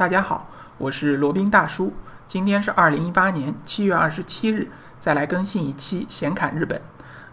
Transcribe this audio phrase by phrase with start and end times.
[0.00, 1.92] 大家好，我是罗宾大叔。
[2.26, 6.80] 今天是二零一八年七月二十七日，再来更新一期闲侃日本。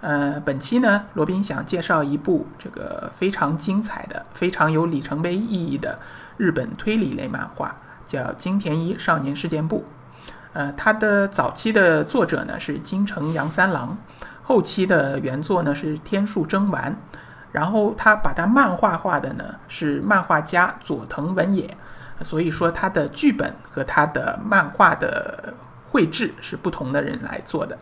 [0.02, 5.98] 呃，本期呢，罗宾想介绍一部这个非常精彩的、非常有里程碑意义的
[6.36, 7.74] 日本推理类漫画，
[8.05, 9.86] 叫《金田一少年事件簿》。
[10.52, 13.97] 呃，它的早期的作者呢是金城阳三郎，
[14.43, 16.93] 后期的原作呢是天树征丸。
[17.54, 21.75] 然后他把它漫画化的呢是漫画家佐藤文也，
[22.21, 25.53] 所以说他的剧本和他的漫画的
[25.88, 27.77] 绘制是不同的人来做的。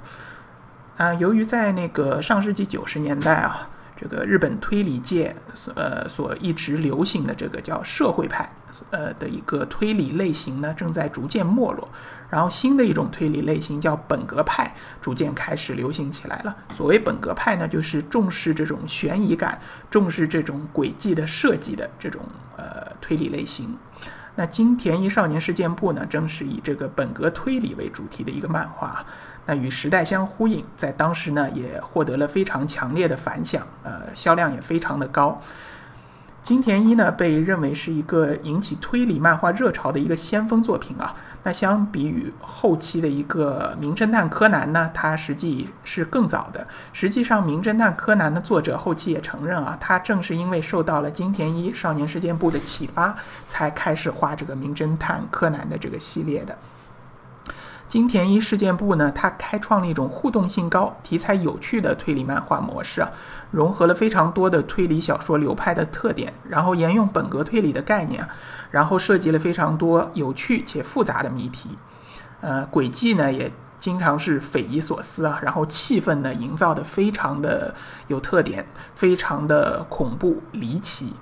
[0.98, 3.70] 啊，由于在那个上世纪九十年代啊。
[3.98, 8.54] 这个日本推理界所呃所一直流行的这个叫社会派
[8.92, 11.88] 呃的一个推理类型呢，正在逐渐没落。
[12.30, 16.54] 然后新的一种推理类型叫本格派，逐渐开始流行起来了。
[16.76, 19.58] 所谓本格派呢，就是重视这种悬疑感，
[19.90, 22.22] 重视这种轨迹的设计的这种
[22.58, 23.78] 呃推理类型。
[24.36, 29.06] 那金田一少年事件簿呢，正是以这个本格推理为主题的一个漫画。
[29.46, 35.40] 那与时代相呼应，在当时呢也获得了非常强烈的反响，呃，销量也非常的高。
[36.44, 41.16] 金田一呢被认为是一个引起推理漫画热潮的一个先锋作品啊。
[41.46, 46.66] 那相比于后期的一个名侦探柯南呢，它实际是更早的。
[46.92, 53.16] 实际上，名侦探柯南的作者后期也承认啊，他正是因为受到了金田一少年事件簿的启发，
[53.48, 56.58] 才开始画这个名侦探柯南的这个系列的。
[57.88, 63.10] 金田一事件簿呢，它开创了一种互动性高、题材有趣的推理漫画模式啊，
[63.52, 68.28] 融合了非常多的推理小说流派的特点，然后沿用本格推理的概念，
[68.72, 71.78] 然后涉及了非常多有趣且复杂的谜题，
[72.42, 77.74] 呃，轨迹呢也经常是匪夷所思啊，然后气氛呢营造的非常的
[78.08, 81.14] 有特点，非常的恐怖离奇。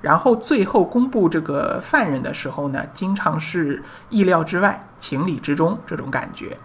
[0.00, 6.56] 然后最后公布这个犯人的时候呢，经常是意料之外、情理之中这种感觉。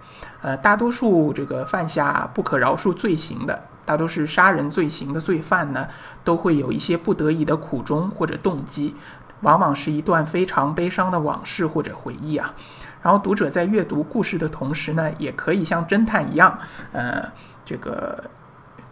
[0.41, 5.87] 呃，大多数这个犯下不可饶恕罪行的，大多是杀人罪行的罪犯呢，
[6.23, 8.95] 都会有一些不得已的苦衷或者动机，
[9.41, 12.53] 往往是一段非常悲伤的往事或者回忆啊。
[13.01, 16.57] 然后读者在阅读故事的同时呢，也可以像侦探一样，
[16.93, 17.29] 呃，
[17.65, 18.23] 这个。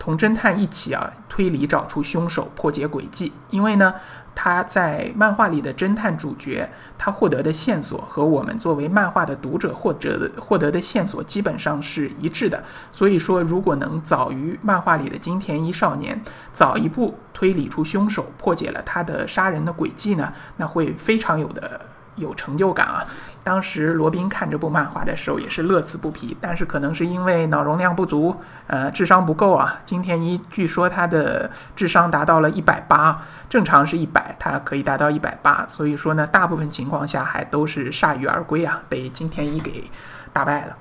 [0.04, 3.96] 同侦探一起啊推理找出凶手破解轨迹，因为呢
[4.36, 12.62] 他在漫画里的侦探主角他获得的线索和我们作为漫画的读者获得的获得的线索基本上是一致的，
[12.92, 16.22] 所以说如果能早于漫画里的金田一少年
[16.52, 21.80] 早一步推理出凶手破解了他的杀人的轨迹呢，那会非常有的。
[22.16, 23.06] 有成就感啊！
[23.44, 28.36] 当时罗宾看这部漫画的时候也是乐此不疲，但是可能是因为脑容量不足，
[28.68, 29.82] 呃，智商不够啊。
[29.86, 39.90] 金田一据说他的智商达到了一百八，正常是一百，他可以达到一百八，所以说呢，大部分情况下还都是铩羽而归啊，被金田一给
[40.32, 40.78] 打败了。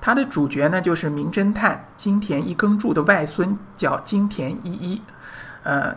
[0.00, 5.02] 他的主角呢，就是名侦探金田一耕助的外孙，叫金田一一，
[5.62, 5.96] 呃。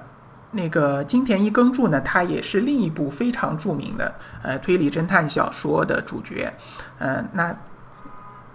[0.54, 6.54] 那个金田一耕助呢，他也是另一部非常著名的呃推理侦探小说的主角，
[7.00, 7.56] 呃，那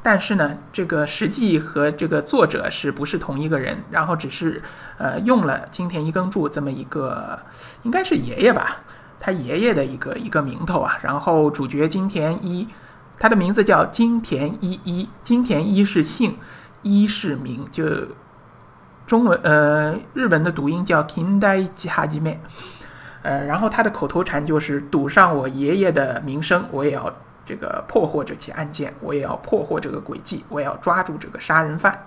[0.01, 3.77] 但是呢，这个实际和这个作者是不是同一个人？
[3.91, 4.63] 然后只是
[4.97, 7.39] 呃用了金田一耕助这么一个，
[7.83, 8.77] 应该是爷爷吧，
[9.19, 10.97] 他爷爷的一个一个名头啊。
[11.03, 12.69] 然后主角金田一，
[13.19, 16.37] 他的名字叫金田一一，金田一是姓，
[16.83, 17.85] 一是名，就。
[19.09, 22.37] 中文呃，日文的读音叫 Kindai Jihaji
[23.23, 27.11] 呃，然后他的口头禅就是赌上我爷爷的名声，我也要
[27.47, 31.99] 这个破获这起案件，我也要破获这个诡计，我也要抓住这个杀人犯。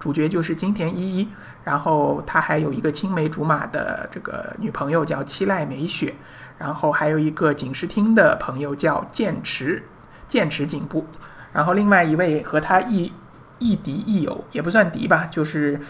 [0.00, 1.28] 主角就是金田一一，
[1.62, 6.12] 然后他还有一个青梅竹马的这个女朋友叫七濑美雪，
[6.58, 9.80] 然后还有一个警视厅的朋友叫剑池
[10.26, 11.06] 剑池警部，
[11.52, 13.12] 然后另外一位和他亦
[13.60, 15.80] 亦敌亦友，也不算敌吧，就是。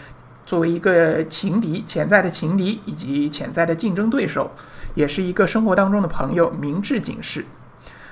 [0.45, 4.51] 作为一个情敌、潜在的情敌以及潜在的竞争对手，
[4.93, 7.45] 也是一个生活当中的朋友，明智警示，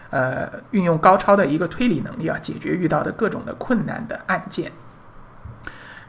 [0.09, 4.71] 呃，运用高超的一个推理能力啊，解决遇到的各种的困难的案件。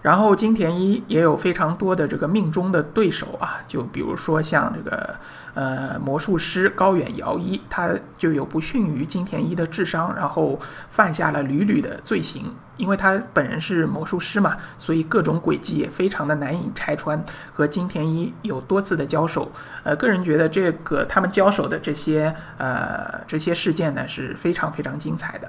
[0.01, 5.15] 然后金田一也有非常多的这个命中的对手啊，就比如说像这个
[5.55, 10.59] 呃魔术师高远遥一，他就有不逊于金田一的智商，然后
[10.91, 12.53] 犯下了屡屡的罪行，
[12.83, 17.25] 因为他本人是魔术师嘛，所以各种诡计也非常的难以拆穿。
[17.53, 19.53] 和金田一有多次的交手，
[19.85, 25.49] 呃，个人觉得这个他们交手的这些呃这些事件呢是非常非常精彩的。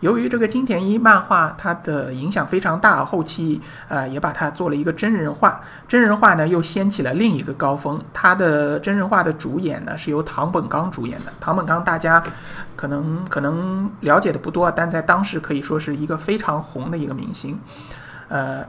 [0.00, 7.98] 由于这个金田一漫画它的影响非常大，后期呃也把它做了一个真人化，真人化呢又掀起了另一个高峰。
[8.12, 12.22] 它的真人化的主演呢是由唐本刚主演的，唐本刚大家
[12.76, 17.60] 可能可能了解的不多，但在当时可以说是一个非常红的一个明星，
[18.28, 18.66] 呃，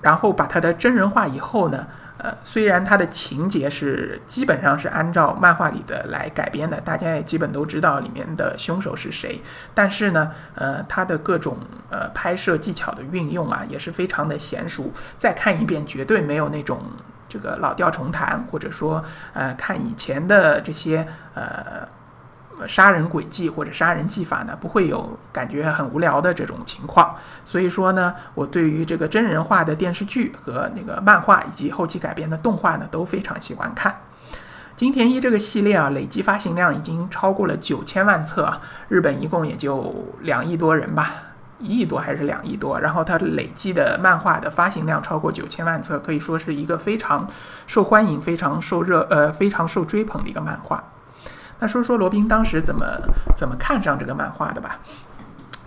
[0.00, 1.86] 然后把他的真人化以后呢。
[2.16, 9.42] 呃，虽然它的情节是基本上是按照漫画里的来改编的，大家也基本都知道里面的凶手是谁，
[9.74, 11.58] 但是呢，呃，它的各种
[11.90, 14.92] 呃拍摄技巧的运用啊，也是非常的娴熟。
[15.18, 16.82] 再看一遍，绝对没有那种
[17.28, 19.04] 这个老调重弹，或者说
[19.34, 21.86] 呃看以前的这些呃。
[22.66, 27.14] 杀人轨迹或者杀人技法呢，不会有感觉很无聊的这种情况。
[27.44, 33.94] 所以说呢，我对于这个真人化的电视剧和那个漫画以及后期改编的动画呢，都非常喜欢看。
[34.76, 41.12] 金田一这个系列啊，累计发行量已经超过了九千万册啊，日本一共也就两亿多人吧，
[41.58, 42.80] 一亿多还是两亿多。
[42.80, 47.28] 然后它累计的漫画的发行量超过九千万册，可以说是一个非常
[47.66, 50.82] 受欢迎、非常受热呃非常受追捧的一个漫画。
[51.64, 52.84] 那说说罗宾当时怎么
[53.34, 54.78] 怎么看上这个漫画的吧？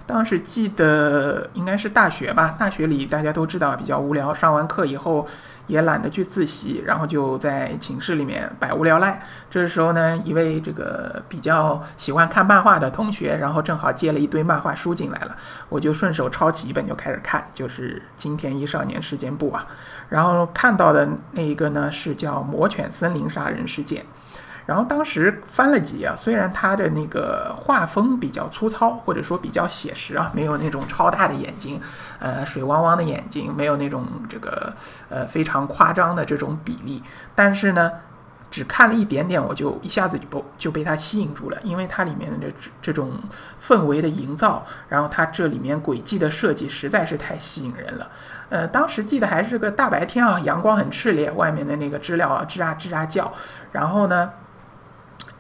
[0.06, 5.28] 当时记得应该是大学吧，大学里大家都知道比较无聊，上完课以后
[5.66, 9.24] 也懒得去自习，然后就在寝室里面百无聊赖。
[9.50, 15.36] 这时候呢，一位这个比较喜欢看漫画的同学，然后正好借了一堆漫画书进来了，
[15.68, 19.66] 我就顺手抄起一本就开始看，就是金田一少年事件簿啊。
[20.10, 24.04] 然后看到的那一个呢是叫《魔犬森林杀人事件》。
[24.68, 31.82] 然后当时翻了几页，虽然他的那个画风比较粗糙，或者说比较写实啊，没有那种超大的眼睛，
[32.20, 34.74] 呃，水汪汪的眼睛，没有那种这个
[35.10, 37.02] 呃非常夸张的这种比例，
[37.34, 37.90] 但是呢，
[38.52, 43.14] 只看了一点点，我就一下子就就被它吸引住了，因为它里面的这这种
[43.66, 48.12] 氛围的营造，然后它这里面轨迹的设计实在是太吸引人了。
[48.50, 53.32] 呃，当时记得还是个大白天啊，阳光很炽烈，外面的那个知了啊吱啊吱啊叫，
[53.72, 54.30] 然后呢。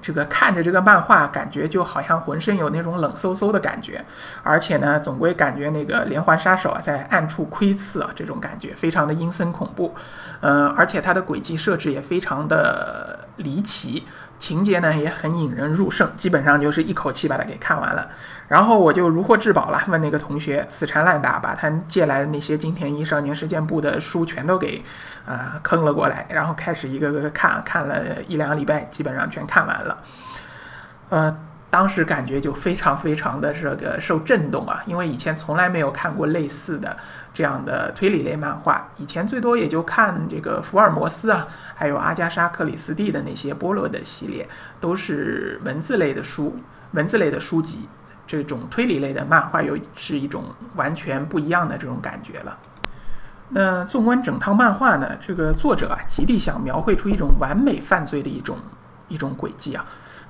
[0.01, 4.03] 这个看着这个漫画，感觉就好像浑身有那种冷飕飕的感觉，
[4.43, 9.93] 而且呢，总归感觉那个连环杀手啊在暗处窥伺啊，这种感觉非常的阴森恐怖。
[10.41, 14.05] 嗯，而且它的轨迹设置也非常的离奇。
[14.39, 18.09] 情节呢也很引人入胜，基本上就是一口气把它给看完了。
[18.47, 24.81] 然后我就如获至宝了，问那个同学死缠烂打，把他借来的那些金田一少年事件簿的书全都给
[25.25, 29.97] 啊坑了过来，然后开始一个个看，看了一两个礼拜，基本上全看完了。
[31.09, 31.37] 呃。
[31.77, 36.97] 当时感觉就非常非常的这个受震动啊，因为以前从来没有看过类似的
[37.31, 46.57] 这样的推理类漫画，以前最多也就看这个福尔摩斯啊，还有阿加莎克里斯蒂的那些波罗的系列，都是文字类的书，
[46.93, 47.87] 文字类的书籍，
[48.25, 50.45] 这种推理类的漫画又是一种
[50.75, 52.57] 完全不一样的这种感觉了。
[53.49, 58.57] 那纵观整套漫画呢，这个作者啊，极力想描绘出一种完美犯罪的一种
[59.09, 59.85] 一种轨迹啊。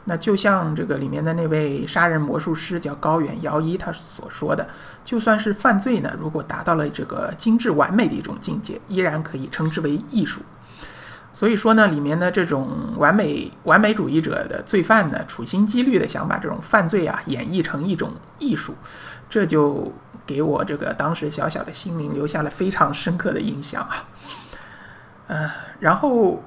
[0.09, 4.65] 那就像这个里面的那位杀人魔术师叫高远遥一他所说的，
[5.03, 10.39] 就算是犯罪呢，如果达到了这个精致完美的一种境界，依然可以称之为艺术。
[11.33, 18.73] 所以说呢，里面的这种完美完美主义者的罪犯呢，处心积虑的想把这种犯罪啊演绎成一种艺术，
[19.29, 19.91] 这就
[20.25, 24.05] 给我这个当时小小的心灵留下了非常深刻的印象啊。
[25.27, 25.49] 嗯，
[25.81, 26.41] 然后。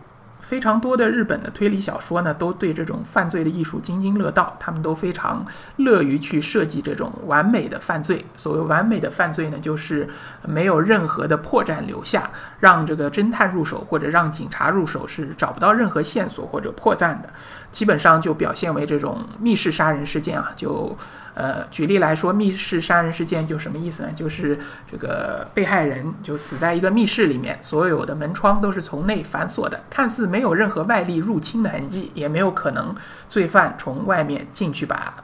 [0.51, 8.27] 非常多的日本的推理小说呢，都对这种犯罪的艺术津津乐道，他们都非常乐于去设计这种完美的犯罪。
[8.37, 10.09] 所谓完美的犯罪呢，就是
[10.45, 17.31] 没有任何的破绽留下，让这个侦探入手或者让警察入手是找不到任何线索或者破绽的。
[17.71, 20.97] 基本上就表现为这种密室杀人事件啊，就。
[21.33, 24.11] 呃，举例来说，密室杀人事件就什么意思呢？
[24.15, 24.59] 就是
[24.91, 32.95] 这个被害人就死在一个密室里面，所有的门窗都是从内反锁的，看似没有任何外力入侵的痕迹，也没有可能
[33.29, 35.15] 罪犯从外面进去把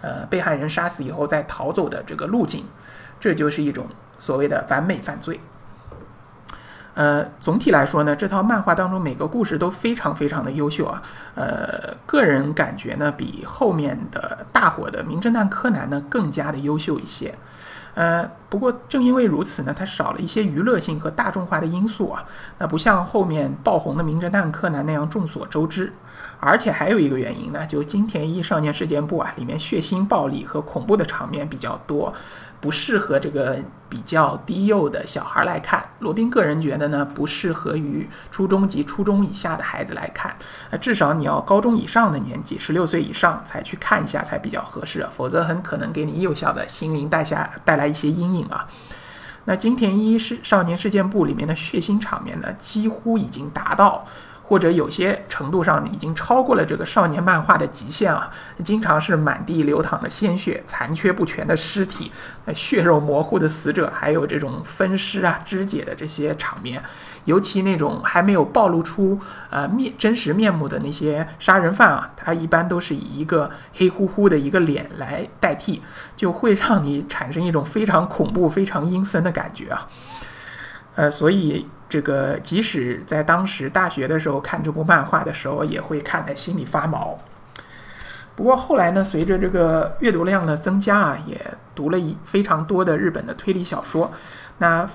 [0.00, 2.64] 呃被害人杀死以后再逃走的这个路径，
[3.20, 3.86] 这就是一种
[4.18, 5.38] 所谓的完美犯罪。
[6.96, 11.02] 呃，总体来说呢，这套漫画当中每个故事都非常非常的优秀啊。
[11.34, 17.34] 呃，个人感觉呢，比后面的大火的《名侦探柯南》呢更加的优秀一些。
[17.94, 22.24] 呃，不过正因为如此呢，它少了一些娱乐性和大众化的因素啊，
[22.58, 25.92] 那不像后面爆红的《名侦探柯南》那样众所周知。
[26.38, 32.12] 而且还有一个原因呢，就金田一少年事件簿啊，里面血腥、暴力和恐怖的场面比较多，
[32.60, 35.82] 不适合这个比较低幼的小孩来看。
[36.00, 40.34] 罗宾个人觉得呢，不适合于初中及初中以下的孩子来看，
[40.70, 48.68] 呃，至少你要高中以上的年纪，十六岁以上才去看一下才比较合适，否则很可能给你幼小的心灵带下带来一些阴影啊。
[49.44, 54.06] 那金田一是少年事件簿里面的血腥场面呢，几乎已经达到。
[54.48, 58.30] 或者有些程度上已经超过了这个少年漫画的极限啊！
[58.64, 62.12] 经常是满地流淌的鲜血、残缺不全的尸体、
[62.54, 66.80] 血肉模糊的死者，还有这种分尸啊、肢解的这些场面。
[67.24, 69.18] 尤其那种还没有暴露出
[69.50, 75.82] 呃面真实面目的那些杀人犯啊，他一般都是以一个黑乎乎的一个脸来代替，
[76.16, 79.88] 就会让你产生一种非常恐怖、非常阴森的感觉啊！
[80.94, 81.66] 呃，所以。
[81.88, 87.18] 这个即使在当时大学的时候看这部漫画的时候，也会看得心里发毛。
[88.34, 91.40] 不过后来呢，随着这个阅读量的增加啊，也
[91.74, 94.12] 读了一非常多的日本的推理小说。
[94.58, 94.86] 那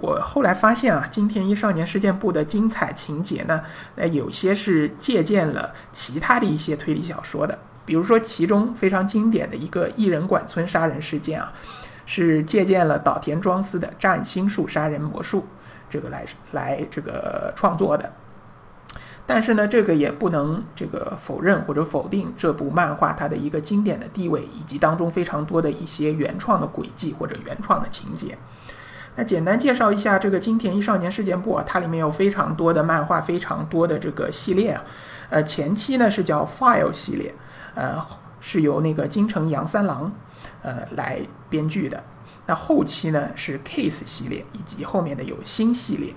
[0.00, 3.60] 我后来发现啊，金田一少年事件簿的精彩情节呢，
[3.94, 7.56] 呃，有些是借鉴了其他的一些推理小说的。
[7.84, 11.52] 比如说，其中非常经典的一个异人馆村杀人事件啊，
[12.04, 15.46] 是借鉴了岛田庄司的占星术杀人魔术。
[15.90, 18.12] 这个来来这个创作的，
[19.26, 28.38] 但是呢，这个也不能这个否认或者否定这部漫画它的一个经典的地位，以及当中非常多的一些原创的轨迹或者原创的情节。
[29.16, 34.84] 那简单介绍一下这个金田一少年事件簿啊，它里面有非常多的漫画，非常多的这个系列啊。
[35.28, 37.34] 呃，前期呢是叫 File 系列，
[37.74, 38.00] 呃，
[38.40, 40.12] 是由那个金城阳三郎
[40.62, 42.02] 呃来编剧的。
[42.48, 46.14] 那后期呢是 Case 系列，以及后面的有新系列。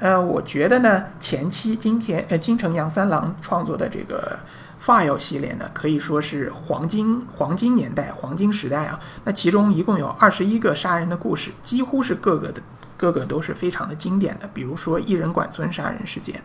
[0.00, 4.36] 呃，我觉得呢，前期金田呃金城阳三郎创作的这个
[4.84, 8.98] File 系列呢，可以说是黄金黄金年代、黄金时代啊。
[9.22, 12.60] 那其中一共有二十一个杀人的故事，几乎是各个的
[12.96, 14.50] 各个都是非常的经典的。
[14.52, 16.42] 比如说一人馆村杀人事件，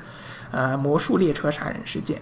[0.51, 2.21] 呃，魔术列车杀人事件。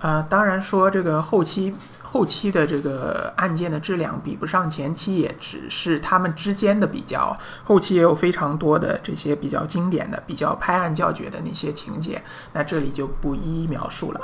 [0.00, 1.74] 呃，当然说这个后期。
[2.10, 7.36] 后期的这个案件的质量比不上前期，也只是他们之间的比较。
[7.62, 12.22] 后期也有非常多的这些比较经典的、比较拍案叫绝的那些情节，
[12.54, 14.20] 那这里就不一一描述了。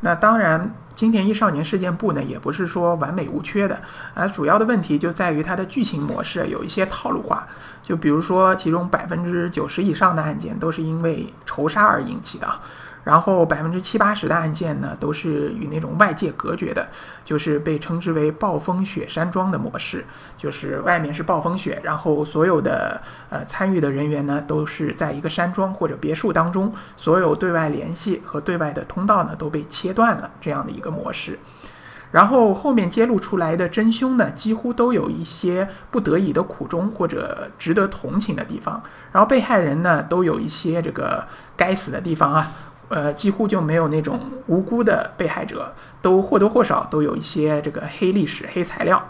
[0.00, 3.78] 那当然，金田一少年事件簿呢，也不是说完美无缺的，
[4.14, 7.46] 而主要的问题就在于它的剧情模式有一些套路化。
[7.82, 12.48] 就比如说，其中百分之九十以上的案件都是因为仇杀而引起的。
[13.02, 16.86] 然后百分之七八十的案件呢，都是与那种外界隔绝的，
[17.24, 20.04] 就是被称之为暴风雪山庄的模式，
[20.36, 31.38] 就是外面是暴风雪，然后所有的呃参与的人员呢，都是在一个山庄或者别墅当中，所有对外联系和对外的通道呢都被切断了，这样的一个模式。
[32.12, 41.24] 然后后面揭露出来的真凶呢，几乎都有一些不得已的苦衷或者值得同情的地方，然后被害人呢，都有一些这个
[41.56, 42.52] 该死的地方啊。
[42.90, 49.02] 呃，几乎就没有那种无辜的被害者，都或多或少都有一些这个黑历史、黑材料。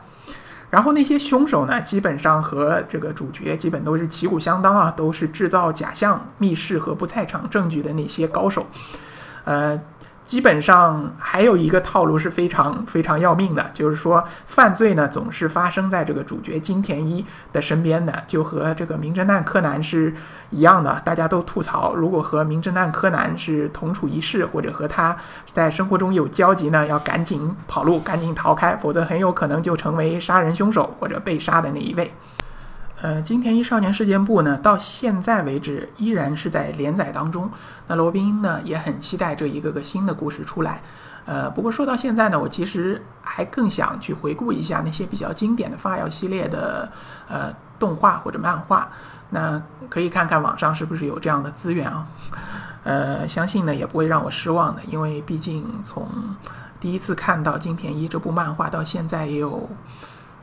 [0.70, 8.64] 然后那些凶手呢，基本上和这个主角基本都是旗鼓相当啊，都是制造假象、密室和不在场证据的那些高手。
[9.44, 9.80] 呃。
[10.30, 20.14] 基本上还有一个套路是非常非常要命的，就是说犯罪呢总是发生在这个主角金田一的身边的，就和这个名侦探柯南是
[20.50, 21.02] 一样的。
[21.04, 25.16] 大家都吐槽，如果和名侦探柯南是同处一室，或者和他
[25.50, 32.14] 在生活中有交集呢，要赶紧跑路，赶紧逃开，否则很有可能就成为杀人凶手或者被杀的那一位。
[33.02, 37.50] 呃，金田一少年事件簿呢，到现在为止依然是在连载当中。
[37.87, 40.83] 那罗宾呢也很期待这一个个新的故事出来。
[41.25, 46.90] 呃，不过说到现在呢，我其实还更想去回顾一下那些比较经典的发药系列的
[47.28, 48.90] 呃动画或者漫画。
[49.30, 52.07] 那可以看看网上是不是有这样的资源啊？
[52.85, 56.07] 呃，相信呢也不会让我失望的，因为毕竟从
[56.78, 59.71] 第一次看到金田一这部漫画到现在也有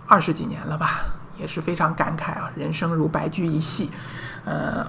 [0.07, 1.01] 二十几年了吧。
[1.39, 3.91] 也是非常感慨啊，人生如白驹一夕，
[4.45, 4.85] 呃，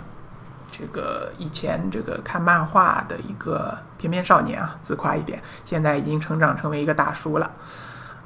[0.70, 7.50] 这个以前这个看漫画的一个翩翩少年啊，自夸一点，现在已经成长成为一个大叔了，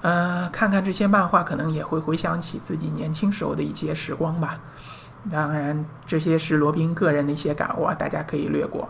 [0.02, 4.58] 呃，看看这些漫画，可能也会回想起自己年轻时候的一些时光吧。
[5.30, 8.88] 当然，这些是罗宾个人的一些感悟，大家可以略过。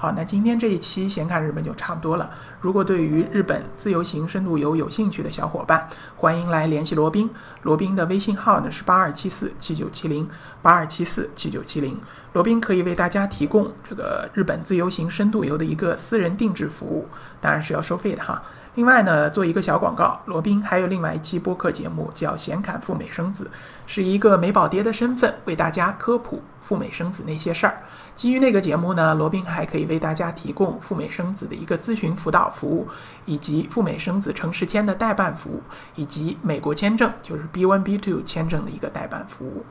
[0.00, 2.30] 好，那今天这一期闲侃日本就差不多了。
[2.60, 7.28] 如果对于日本自由行深度游有兴趣的小伙伴，欢迎来联系罗宾。
[7.62, 10.30] 罗宾的微信号呢是八二七四七九七零
[10.62, 11.98] 八二七四七九七零。
[12.32, 17.08] 罗宾可以为大家提供这个日本自由行深度游的一个私人定制服务，
[17.40, 18.40] 当然是要收费的哈。
[18.76, 23.44] 另外呢，做一个小广告，罗宾还有另外一期播客节目叫《闲侃赴美生子》，
[23.84, 27.82] 是一个美宝爹的身份为大家科普赴美生子那些事儿。
[28.18, 32.88] 基于那个节目呢，罗宾还可以为大家提供赴美生子的一个咨询辅导服务，
[33.26, 35.62] 以及赴美生子城市签的代办服务，
[35.94, 39.64] 以及美国签证就是 B1、B2 签证的一个代办服务。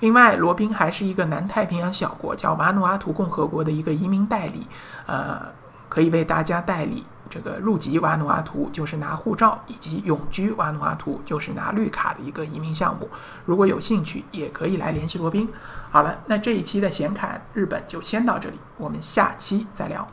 [0.00, 4.66] 另外，罗宾还是一个南太平洋小国叫瓦努阿图共和国的一个移民代理，
[5.06, 5.40] 呃，
[5.88, 7.04] 可以为大家代理。
[7.30, 13.08] 这个入籍瓦努阿图就是拿护照，以及永居瓦努阿图就是拿绿卡的一个移民项目。
[13.44, 15.48] 如果有兴趣，也可以来联系罗宾。
[15.90, 20.06] 好了，那这一期的显侃日本就先到这里，我们下期再聊。